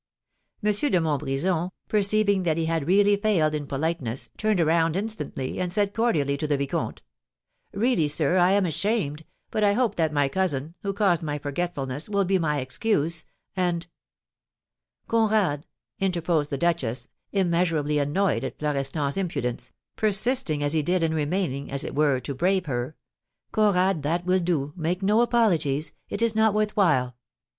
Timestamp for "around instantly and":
4.59-5.71